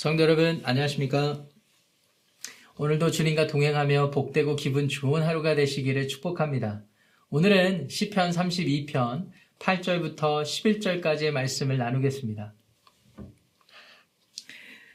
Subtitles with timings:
[0.00, 1.44] 성도 여러분, 안녕하십니까?
[2.78, 6.82] 오늘도 주님과 동행하며 복되고 기분 좋은 하루가 되시기를 축복합니다.
[7.28, 9.28] 오늘은 시편 32편
[9.58, 12.54] 8절부터 11절까지의 말씀을 나누겠습니다.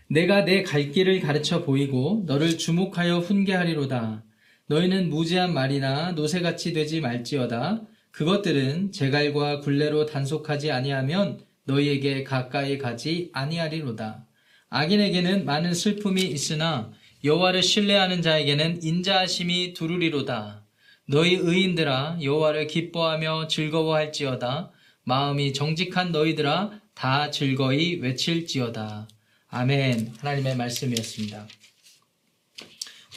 [0.08, 4.24] 내가 내 갈 길을 가르쳐 보이고 너를 주목하여 훈계하리로다.
[4.66, 7.84] 너희는 무지한 말이나 노새같이 되지 말지어다.
[8.10, 14.26] 그것들은 제갈과 굴레로 단속하지 아니하면 너희에게 가까이 가지 아니하리로다.
[14.70, 16.92] 악인에게는 많은 슬픔이 있으나
[17.24, 20.66] 여호와를 신뢰하는 자에게는 인자하심이 두루리로다.
[21.08, 24.72] 너희 의인들아 여호와를 기뻐하며 즐거워할지어다.
[25.04, 29.08] 마음이 정직한 너희들아 다 즐거이 외칠지어다.
[29.48, 30.14] 아멘.
[30.18, 31.48] 하나님의 말씀이었습니다.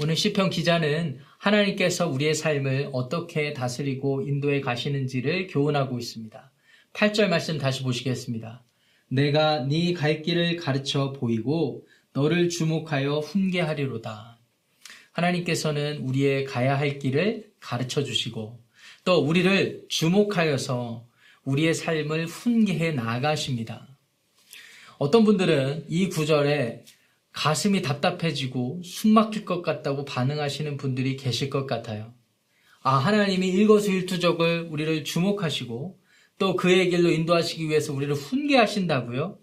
[0.01, 6.53] 오늘 시편 기자는 하나님께서 우리의 삶을 어떻게 다스리고 인도해 가시는지를 교훈하고 있습니다.
[6.93, 8.68] 8절 말씀 다시 보시겠습니다.
[9.09, 14.39] 내가 네 갈 길을 가르쳐 보이고 너를 주목하여 훈계하리로다.
[15.13, 18.61] 하나님께서는 우리의 가야 할 길을 가르쳐 주시고
[19.05, 21.07] 또 우리를 주목하여서
[21.45, 23.89] 우리의 삶을 훈계해 나가십니다.
[24.99, 26.85] 어떤 분들은 이 구절에
[27.33, 32.13] 가슴이 답답해지고 숨 막힐 것 같다고 반응하시는 분들이 계실 것 같아요.
[32.83, 35.98] 아, 하나님이 일거수일투족을 우리를 주목하시고
[36.39, 39.39] 또 그의 길로 인도하시기 위해서 우리를 훈계하신다고요?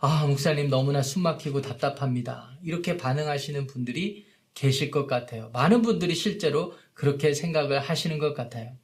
[0.00, 2.58] 아, 목사님 너무나 숨 막히고 답답합니다.
[2.62, 5.50] 이렇게 반응하시는 분들이 계실 것 같아요.
[5.54, 8.76] 많은 분들이 실제로 그렇게 생각을 하시는 것 같아요.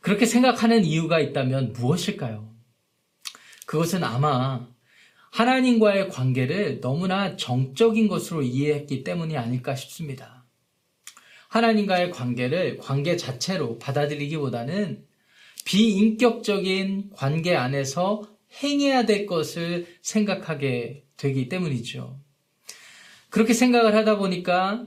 [0.00, 2.50] 그렇게 생각하는 이유가 있다면 무엇일까요?
[3.66, 4.66] 그것은 아마
[5.30, 10.44] 하나님과의 관계를 너무나 정적인 것으로 이해했기 때문이 아닐까 싶습니다.
[11.48, 15.04] 하나님과의 관계를 관계 자체로 받아들이기보다는
[15.64, 18.22] 비인격적인 관계 안에서
[18.62, 22.20] 행해야 될 것을 생각하게 되기 때문이죠.
[23.30, 24.86] 그렇게 생각을 하다 보니까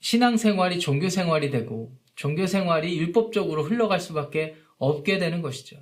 [0.00, 5.76] 신앙생활이 종교생활이 되고 종교생활이 율법적으로 흘러갈 수밖에 없게 되는 것이죠.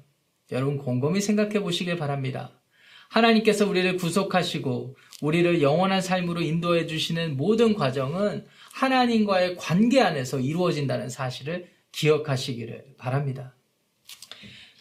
[0.53, 2.61] 여러분 곰곰이 생각해 보시길 바랍니다.
[3.09, 11.69] 하나님께서 우리를 구속하시고 우리를 영원한 삶으로 인도해 주시는 모든 과정은 하나님과의 관계 안에서 이루어진다는 사실을
[11.93, 13.56] 기억하시기를 바랍니다.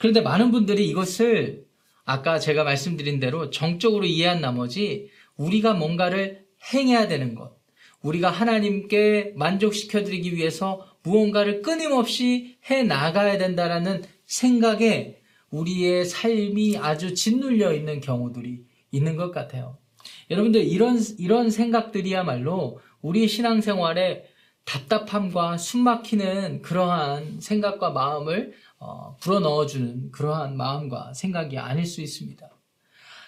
[0.06, 1.66] 그런데 많은 분들이 이것을
[2.04, 7.58] 아까 제가 말씀드린 대로 정적으로 이해한 나머지 우리가 뭔가를 행해야 되는 것,
[8.04, 18.00] 우리가 하나님께 만족시켜드리기 위해서 무언가를 끊임없이 해 나가야 된다라는 생각에 우리의 삶이 아주 짓눌려 있는
[18.00, 19.80] 경우들이 있는 것 같아요.
[20.30, 24.26] 여러분들 이런 이런 생각들이야말로 우리 신앙생활에
[24.66, 28.54] 답답함과 숨막히는 그러한 생각과 마음을
[28.86, 32.48] 어, 불어넣어주는 그러한 마음과 생각이 아닐 수 있습니다.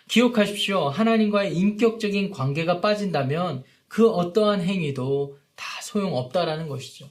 [0.07, 0.89] 기억하십시오.
[0.89, 7.09] 하나님과의 인격적인 관계가 빠진다면 그 어떠한 행위도 다 소용없다라는 것이죠.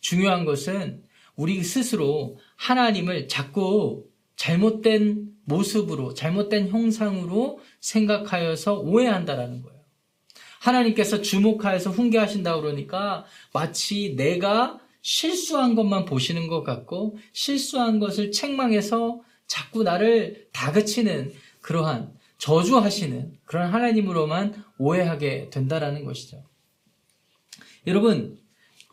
[0.00, 1.02] 중요한 것은
[1.36, 9.80] 우리 스스로 하나님을 자꾸 잘못된 모습으로, 잘못된 형상으로 생각하여서 오해한다라는 거예요.
[10.60, 19.82] 하나님께서 주목하여서 훈계하신다 그러니까 마치 내가 실수한 것만 보시는 것 같고 실수한 것을 책망해서 자꾸
[19.82, 26.42] 나를 다그치는 그러한 저주하시는 그런 하나님으로만 오해하게 된다라는 것이죠.
[27.86, 28.38] 여러분,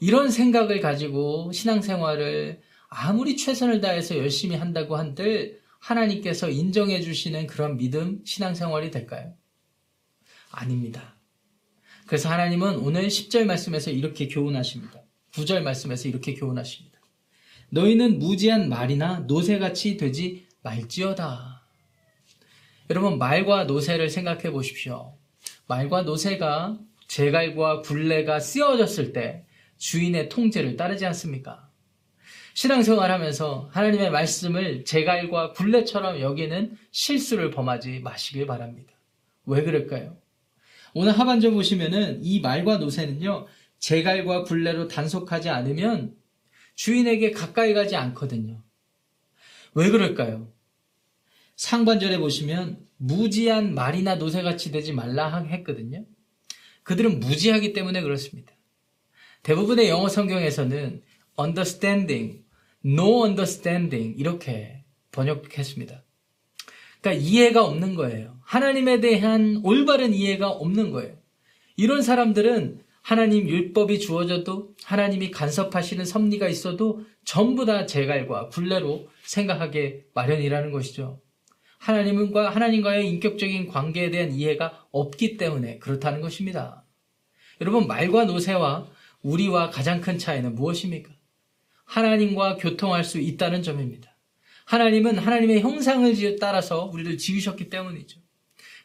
[0.02, 8.20] 이런 생각을 가지고 신앙생활을 아무리 최선을 다해서 열심히 한다고 한들 하나님께서 인정해 주시는 그런 믿음,
[8.26, 9.34] 신앙생활이 될까요?
[10.50, 11.16] 아닙니다.
[12.06, 15.02] 그래서 하나님은 오늘 10절 말씀에서 이렇게 교훈하십니다.
[15.34, 17.00] 9절 말씀에서 이렇게 교훈하십니다.
[17.69, 21.62] 너희는 무지한 말이나 노새같이 되지 말지어다.
[22.90, 25.16] 여러분, 말과 노새를 생각해 보십시오.
[25.68, 26.78] 말과 노새가
[27.08, 29.46] 제갈과 굴레가 쓰여졌을 때
[29.78, 31.69] 주인의 통제를 따르지 않습니까?
[32.53, 38.92] 신앙생활 하면서 하나님의 말씀을 제갈과 굴레처럼 여기는 실수를 범하지 마시길 바랍니다.
[39.45, 40.18] 왜 그럴까요?
[40.94, 43.48] 오늘 하반절 보시면은 이 말과 노새는요,
[43.81, 46.16] 제갈과 굴레로 단속하지 않으면
[46.75, 48.63] 주인에게 가까이 가지 않거든요.
[49.74, 50.54] 왜 그럴까요?
[51.56, 56.06] 상반절에 보시면 무지한 말이나 노새같이 되지 말라 했거든요.
[56.83, 58.54] 그들은 무지하기 때문에 그렇습니다.
[59.44, 61.01] 대부분의 영어 성경에서는
[61.39, 62.44] understanding,
[62.86, 66.04] no understanding 이렇게 번역했습니다.
[67.01, 68.39] 그러니까 이해가 없는 거예요.
[68.44, 71.18] 하나님에 대한 올바른 이해가 없는 거예요.
[71.75, 80.71] 이런 사람들은 하나님 율법이 주어져도 하나님이 간섭하시는 섭리가 있어도 전부 다 제갈과 굴레로 생각하게 마련이라는
[80.71, 81.19] 것이죠.
[81.80, 86.86] 하나님과 하나님과의 인격적인 관계에 대한 이해가 없기 때문에 그렇다는 것입니다.
[87.59, 88.88] 여러분 말과 노새와
[89.24, 91.12] 우리와 가장 큰 차이는 무엇입니까?
[91.86, 94.15] 하나님과 교통할 수 있다는 점입니다.
[94.65, 98.20] 하나님은 하나님의 형상을 따라서 우리를 지으셨기 때문이죠.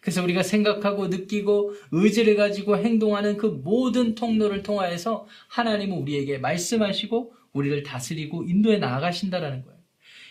[0.06, 7.82] 그래서 우리가 생각하고 느끼고 의지를 가지고 행동하는 그 모든 통로를 통하여서 하나님은 우리에게 말씀하시고 우리를
[7.82, 9.80] 다스리고 인도에 나아가신다라는 거예요.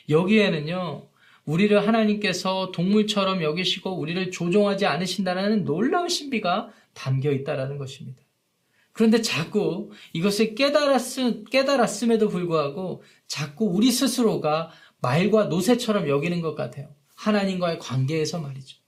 [0.08, 1.08] 여기에는요,
[1.44, 8.22] 우리를 하나님께서 동물처럼 여기시고 우리를 조종하지 않으신다는 놀라운 신비가 담겨 있다라는 것입니다.
[8.94, 16.88] 그런데 자꾸 이것을 깨달았음, 깨달았음에도 불구하고 자꾸 우리 스스로가 말과 노새처럼 여기는 것 같아요.
[17.16, 18.85] 하나님과의 관계에서 말이죠.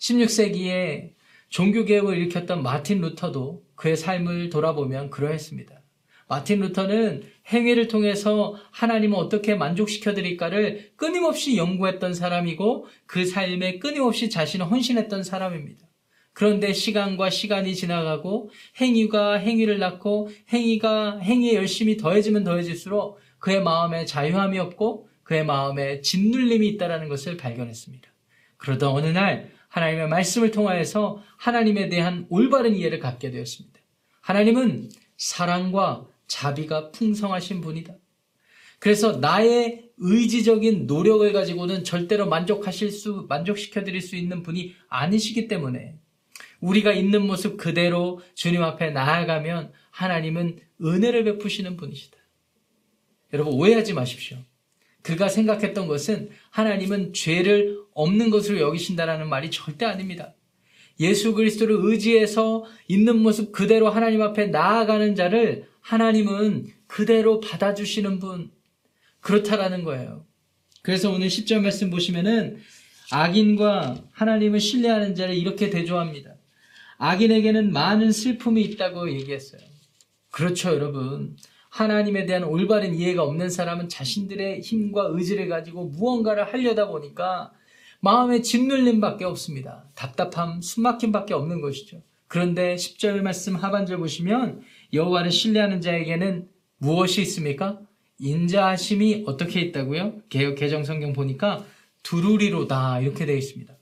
[0.00, 1.12] 16세기에
[1.50, 5.80] 종교개혁을 일으켰던 마틴 루터도 그의 삶을 돌아보면 그러했습니다.
[6.28, 14.70] 마틴 루터는 행위를 통해서 하나님을 어떻게 만족시켜 드릴까를 끊임없이 연구했던 사람이고 그 삶에 끊임없이 자신을
[14.70, 15.88] 헌신했던 사람입니다.
[16.32, 18.50] 그런데 시간과 시간이 지나가고
[18.80, 26.66] 행위가 행위를 낳고 행위가 행위에 열심히 더해지면 더해질수록 그의 마음에 자유함이 없고 그의 마음에 짓눌림이
[26.68, 28.08] 있다는 것을 발견했습니다.
[28.56, 33.80] 그러던 어느 날 하나님의 말씀을 통하여서 하나님에 대한 올바른 이해를 갖게 되었습니다.
[34.20, 37.94] 하나님은 사랑과 자비가 풍성하신 분이다.
[38.78, 45.96] 그래서 나의 의지적인 노력을 가지고는 절대로 만족하실 수, 만족시켜 드릴 수 있는 분이 아니시기 때문에
[46.60, 52.16] 우리가 있는 모습 그대로 주님 앞에 나아가면 하나님은 은혜를 베푸시는 분이시다.
[53.32, 54.38] 여러분 오해하지 마십시오.
[55.02, 60.34] 그가 생각했던 것은 하나님은 죄를 없는 것으로 여기신다라는 말이 절대 아닙니다.
[61.00, 68.50] 예수 그리스도를 의지해서 있는 모습 그대로 하나님 앞에 나아가는 자를 하나님은 그대로 받아주시는 분,
[69.20, 70.26] 그렇다라는 거예요.
[70.82, 72.58] 그래서 오늘 10절 말씀 보시면은
[73.10, 76.34] 악인과 하나님을 신뢰하는 자를 이렇게 대조합니다.
[76.98, 79.60] 악인에게는 많은 슬픔이 있다고 얘기했어요.
[80.30, 81.36] 그렇죠, 여러분.
[81.70, 87.52] 하나님에 대한 올바른 이해가 없는 사람은 자신들의 힘과 의지를 가지고 무언가를 하려다 보니까
[88.00, 89.84] 마음에 짓눌림밖에 없습니다.
[89.94, 92.02] 답답함, 숨막힘밖에 없는 것이죠.
[92.26, 94.62] 그런데 10절 말씀 하반절 보시면
[94.92, 97.80] 여호와를 신뢰하는 자에게는 무엇이 있습니까?
[98.18, 100.22] 인자하심이 어떻게 있다고요?
[100.28, 101.64] 개혁 개정 성경 보니까
[102.02, 103.74] 두루리로다 이렇게 되어 있습니다.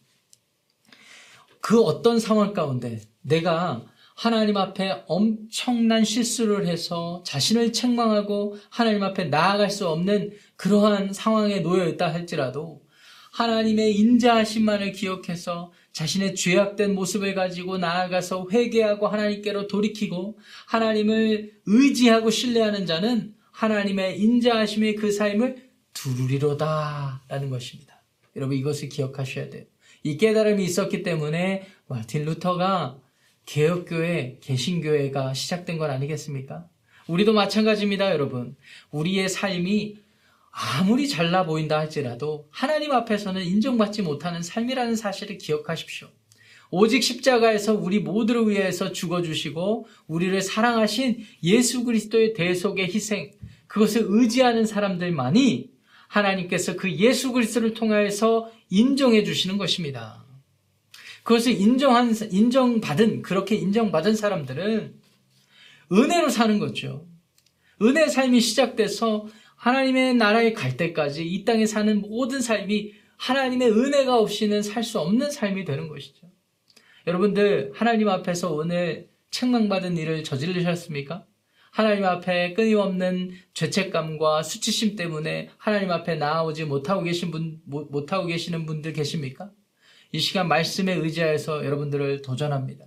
[1.61, 3.85] 그 어떤 상황 가운데 내가
[4.19, 11.87] 하나님 앞에 엄청난 실수를 해서 자신을 책망하고 하나님 앞에 나아갈 수 없는 그러한 상황에 놓여
[11.87, 12.83] 있다 할지라도
[13.31, 23.37] 하나님의 인자하심만을 기억해서 자신의 죄악된 모습을 가지고 나아가서 회개하고 하나님께로 돌이키고 하나님을 의지하고 신뢰하는 자는
[23.53, 28.03] 하나님의 인자하심의 그 삶을 두루리로다 라는 것입니다.
[28.35, 29.63] 여러분 이것을 기억하셔야 돼요.
[30.03, 32.99] 이 깨달음이 있었기 때문에 마틴 루터가
[33.49, 36.67] 개혁교회, 개신교회가 시작된 건 아니겠습니까?
[37.07, 38.57] 우리도 마찬가지입니다, 여러분.
[38.91, 39.97] 우리의 삶이
[40.51, 46.09] 아무리 잘나 보인다 할지라도 하나님 앞에서는 인정받지 못하는 삶이라는 사실을 기억하십시오.
[46.71, 53.33] 오직 십자가에서 우리 모두를 위해서 죽어주시고 우리를 사랑하신 예수 그리스도의 대속의 희생,
[53.67, 55.71] 그것을 의지하는 사람들만이
[56.09, 60.28] 하나님께서 그 예수 그리스도를 통하여서 인정해 주시는 것입니다.
[61.29, 64.95] 그것을 인정한, 인정받은, 그렇게 인정받은 사람들은
[65.93, 67.07] 은혜로 사는 거죠.
[67.83, 74.63] 은혜 삶이 시작돼서 하나님의 나라에 갈 때까지 이 땅에 사는 모든 삶이 하나님의 은혜가 없이는
[74.63, 76.31] 살 수 없는 삶이 되는 것이죠.
[77.07, 81.27] 여러분들, 하나님 앞에서 오늘 책망받은 일을 저지르셨습니까?
[81.71, 88.95] 하나님 앞에 끊임없는 죄책감과 수치심 때문에 하나님 앞에 나아오지 못하고 계신 분, 못하고 계시는 분들
[88.95, 89.51] 계십니까?
[90.13, 92.85] 이 시간 말씀에 의지하여서 여러분들을 도전합니다.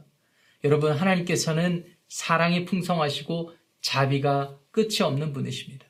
[0.64, 3.52] 여러분, 하나님께서는 사랑이 풍성하시고
[3.82, 5.86] 자비가 끝이 없는 분이십니다.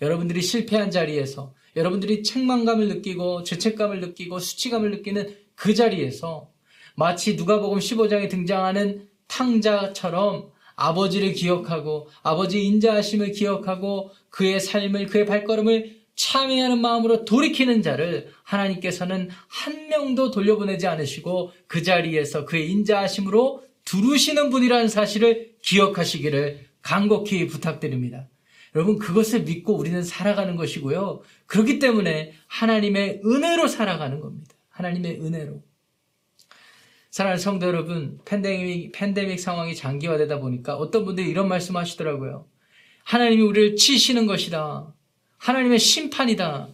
[0.00, 6.50] 여러분들이 실패한 자리에서 여러분들이 책망감을 느끼고 죄책감을 느끼고 수치감을 느끼는 그 자리에서
[6.94, 16.80] 마치 누가복음 15장에 등장하는 탕자처럼 아버지를 기억하고 아버지 인자하심을 기억하고 그의 삶을 그의 발걸음을 참여하는
[16.80, 25.54] 마음으로 돌이키는 자를 하나님께서는 한 명도 돌려보내지 않으시고 그 자리에서 그의 인자하심으로 두루시는 분이라는 사실을
[25.62, 28.28] 기억하시기를 간곡히 부탁드립니다.
[28.74, 31.22] 여러분 그것을 믿고 우리는 살아가는 것이고요.
[31.46, 34.54] 그렇기 때문에 하나님의 은혜로 살아가는 겁니다.
[34.70, 35.62] 하나님의 은혜로.
[37.10, 42.46] 사랑하는 성도 여러분, 팬데믹, 팬데믹 상황이 장기화되다 보니까 어떤 분들이 이런 말씀 하시더라고요.
[43.04, 44.94] 하나님이 우리를 치시는 것이다.
[45.42, 46.68] 하나님의 심판이다.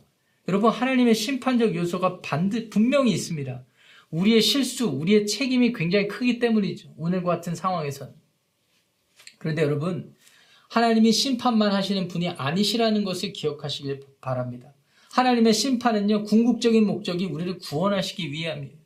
[0.47, 3.65] 여러분 하나님의 심판적 요소가 반드 분명히 있습니다.
[4.11, 6.93] 우리의 실수, 우리의 책임이 굉장히 크기 때문이죠.
[6.99, 8.13] 오늘과 같은 상황에서는.
[9.39, 10.15] 그런데 여러분
[10.69, 14.75] 하나님이 심판만 하시는 분이 아니시라는 것을 기억하시길 바랍니다.
[15.13, 18.77] 하나님의 심판은요 궁극적인 목적이 우리를 구원하시기 위함이에요.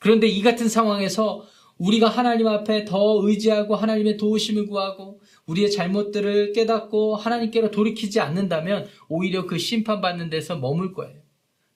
[0.00, 1.46] 그런데 이 같은 상황에서
[1.78, 9.46] 우리가 하나님 앞에 더 의지하고 하나님의 도우심을 구하고 우리의 잘못들을 깨닫고 하나님께로 돌이키지 않는다면 오히려
[9.46, 11.20] 그 심판받는 데서 머물 거예요.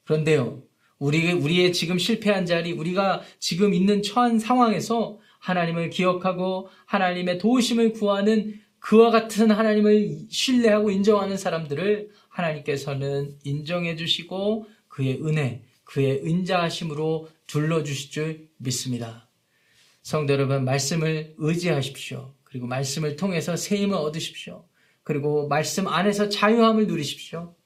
[0.05, 0.63] 그런데요,
[0.99, 8.61] 우리, 우리의 지금 실패한 자리, 우리가 지금 있는 처한 상황에서 하나님을 기억하고 하나님의 도우심을 구하는
[8.79, 18.49] 그와 같은 하나님을 신뢰하고 인정하는 사람들을 하나님께서는 인정해 주시고 그의 은혜, 그의 은자하심으로 둘러주실 줄
[18.59, 19.26] 믿습니다.
[20.07, 22.33] 성도 여러분, 말씀을 의지하십시오.
[22.45, 24.65] 그리고 말씀을 통해서 새 힘을 얻으십시오.
[25.03, 27.57] 그리고 말씀 안에서 자유함을 누리십시오.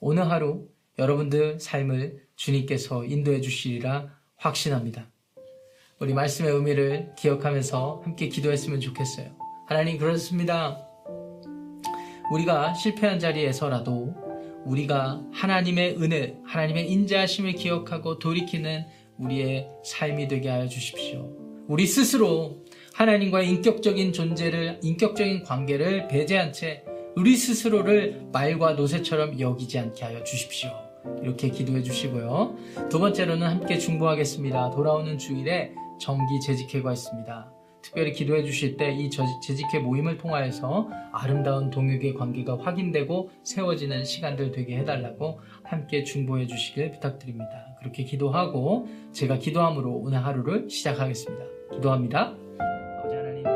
[0.00, 0.66] 오늘 하루
[0.98, 5.08] 여러분들 삶을 주님께서 인도해 주시리라 확신합니다.
[6.00, 9.36] 우리 말씀의 의미를 기억하면서 함께 기도했으면 좋겠어요.
[9.68, 10.84] 하나님 그렇습니다.
[12.32, 14.16] 우리가 실패한 자리에서라도
[14.64, 18.84] 우리가 하나님의 은혜, 하나님의 인자하심을 기억하고 돌이키는
[19.18, 21.43] 우리의 삶이 되게 하여 주십시오.
[21.66, 26.84] 우리 스스로 하나님과의 인격적인 존재를, 인격적인 관계를 배제한 채
[27.16, 30.70] 우리 스스로를 말과 노새처럼 여기지 않게 하여 주십시오.
[31.22, 32.56] 이렇게 기도해 주시고요.
[32.90, 34.70] 두 번째로는 함께 중보하겠습니다.
[34.70, 37.50] 돌아오는 주일에 정기 재직회가 있습니다.
[37.84, 44.78] 특별히 기도해 주실 때 이 재직회 모임을 통하여서 아름다운 동역의 관계가 확인되고 세워지는 시간들 되게
[44.78, 47.76] 해달라고 함께 중보해 주시길 부탁드립니다.
[47.80, 51.44] 그렇게 기도하고 제가 기도함으로 오늘 하루를 시작하겠습니다.
[51.74, 52.34] 기도합니다.
[52.98, 53.53] 아버지 하나님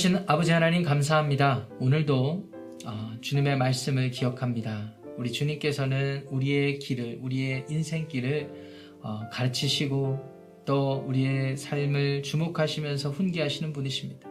[0.00, 1.68] 거룩하신 아버지 하나님 감사합니다.
[1.78, 2.48] 오늘도
[2.86, 4.94] 어, 주님의 말씀을 기억합니다.
[5.18, 8.50] 우리 주님께서는 우리의 길을, 우리의 인생길을
[9.02, 14.26] 어, 가르치시고 또 우리의 삶을 주목하시면서 훈계하시는 분이십니다.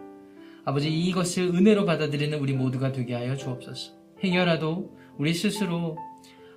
[0.66, 3.94] 아버지 이것을 은혜로 받아들이는 우리 모두가 되게 하여 주옵소서.
[4.24, 5.98] 행여라도 우리 스스로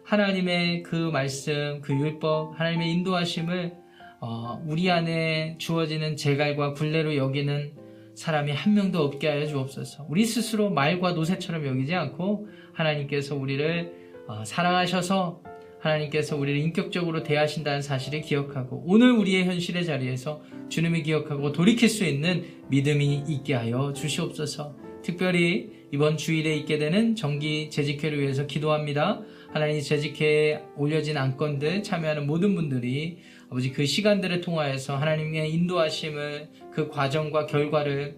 [0.05, 3.75] 하나님의 그 말씀, 그 율법, 하나님의 인도하심을
[4.21, 7.82] 어, 우리 안에 주어지는 재갈과 굴레로 여기는
[8.15, 10.07] 사람이 한 명도 없게 하여 주옵소서.
[10.09, 13.93] 우리 스스로 말과 노새처럼 여기지 않고 하나님께서 우리를
[14.29, 15.43] 어, 사랑하셔서
[15.81, 22.45] 하나님께서 우리를 인격적으로 대하신다는 사실을 기억하고 오늘 우리의 현실의 자리에서 주님을 기억하고 돌이킬 수 있는
[22.69, 24.77] 믿음이 있게 하여 주시옵소서.
[25.03, 29.23] 특별히 이번 주일에 있게 되는 정기 재직회를 위해서 기도합니다.
[29.53, 33.19] 하나님 재직회에 올려진 안건들 참여하는 모든 분들이
[33.51, 38.17] 아버지 그 시간들을 통하여서 하나님의 인도하심을 그 과정과 결과를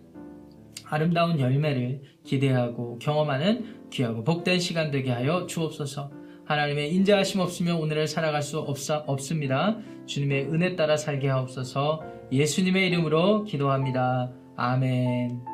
[0.85, 6.11] 아름다운 열매를 기대하고 경험하는 귀하고 복된 시간 되게 하여 주옵소서.
[6.45, 9.79] 하나님의 인자하심 없으면 오늘을 살아갈 수 없사, 없습니다.
[10.07, 12.03] 주님의 은혜 따라 살게 하옵소서.
[12.31, 14.31] 예수님의 이름으로 기도합니다.
[14.57, 15.54] 아멘.